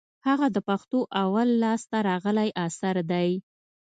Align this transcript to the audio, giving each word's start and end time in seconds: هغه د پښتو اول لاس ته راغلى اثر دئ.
هغه 0.27 0.47
د 0.55 0.57
پښتو 0.67 0.99
اول 1.23 1.47
لاس 1.63 1.81
ته 1.91 1.97
راغلى 2.09 2.47
اثر 2.65 2.95
دئ. 3.11 3.29